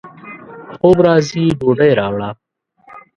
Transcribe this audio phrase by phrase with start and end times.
[0.77, 2.29] خوب راځي، ډوډۍ راوړه